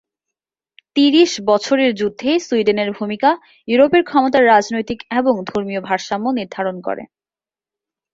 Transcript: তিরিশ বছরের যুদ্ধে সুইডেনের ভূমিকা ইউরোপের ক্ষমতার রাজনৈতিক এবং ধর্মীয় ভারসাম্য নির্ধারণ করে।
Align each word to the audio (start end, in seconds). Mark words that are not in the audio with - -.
তিরিশ 0.95 1.31
বছরের 1.49 1.91
যুদ্ধে 1.95 2.31
সুইডেনের 2.39 2.89
ভূমিকা 2.91 3.29
ইউরোপের 3.67 4.03
ক্ষমতার 4.03 4.43
রাজনৈতিক 4.53 4.99
এবং 5.19 5.33
ধর্মীয় 5.49 5.81
ভারসাম্য 5.81 6.25
নির্ধারণ 6.39 6.75
করে। 6.81 7.03